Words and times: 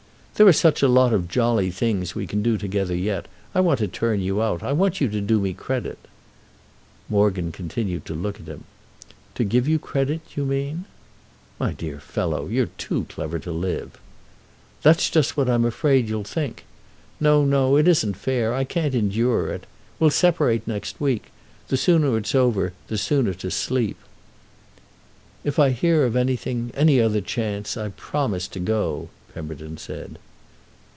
"There 0.35 0.47
are 0.47 0.51
such 0.53 0.81
a 0.81 0.87
lot 0.87 1.13
of 1.13 1.27
jolly 1.27 1.69
things 1.69 2.15
we 2.15 2.25
can 2.25 2.41
do 2.41 2.57
together 2.57 2.95
yet. 2.95 3.27
I 3.53 3.59
want 3.59 3.77
to 3.77 3.87
turn 3.87 4.21
you 4.21 4.41
out—I 4.41 4.71
want 4.71 4.99
you 4.99 5.07
to 5.07 5.21
do 5.21 5.39
me 5.39 5.53
credit." 5.53 5.99
Morgan 7.07 7.51
continued 7.51 8.05
to 8.07 8.15
look 8.15 8.39
at 8.39 8.47
him. 8.47 8.63
"To 9.35 9.43
give 9.43 9.67
you 9.67 9.77
credit—do 9.77 10.41
you 10.41 10.47
mean?" 10.47 10.85
"My 11.59 11.73
dear 11.73 11.99
fellow, 11.99 12.47
you're 12.47 12.71
too 12.79 13.05
clever 13.07 13.37
to 13.37 13.51
live." 13.51 13.99
"That's 14.81 15.11
just 15.11 15.37
what 15.37 15.47
I'm 15.47 15.63
afraid 15.63 16.09
you 16.09 16.23
think. 16.23 16.63
No, 17.19 17.45
no; 17.45 17.77
it 17.77 17.87
isn't 17.87 18.15
fair—I 18.17 18.63
can't 18.63 18.95
endure 18.95 19.49
it. 19.51 19.67
We'll 19.99 20.09
separate 20.09 20.67
next 20.67 20.99
week. 20.99 21.25
The 21.67 21.77
sooner 21.77 22.17
it's 22.17 22.33
over 22.33 22.73
the 22.87 22.97
sooner 22.97 23.35
to 23.35 23.51
sleep." 23.51 23.99
"If 25.43 25.59
I 25.59 25.69
hear 25.69 26.03
of 26.03 26.15
anything—any 26.15 26.99
other 26.99 27.21
chance—I 27.21 27.89
promise 27.89 28.47
to 28.47 28.59
go," 28.59 29.09
Pemberton 29.35 29.77
said. 29.77 30.17